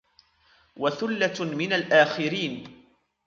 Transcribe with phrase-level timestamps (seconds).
[0.77, 2.65] وَثُلَّةٌ مِنَ الْآخِرِينَ